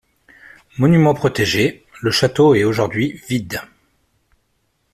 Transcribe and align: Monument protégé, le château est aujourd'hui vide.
Monument 0.79 1.13
protégé, 1.13 1.85
le 2.01 2.09
château 2.09 2.55
est 2.55 2.63
aujourd'hui 2.63 3.21
vide. 3.29 3.61